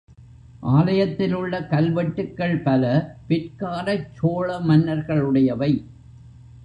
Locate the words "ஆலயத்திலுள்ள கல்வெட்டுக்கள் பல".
0.67-2.83